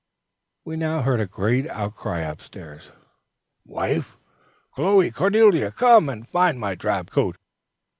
We 0.65 0.77
now 0.77 1.03
heard 1.03 1.19
a 1.19 1.27
great 1.27 1.67
outcry 1.67 2.23
up 2.23 2.41
stairs. 2.41 2.89
"Wife! 3.63 4.17
Chloe! 4.73 5.11
Cornelia! 5.11 5.69
come 5.71 6.09
and 6.09 6.27
find 6.27 6.59
my 6.59 6.73
drab 6.73 7.11
coat!" 7.11 7.37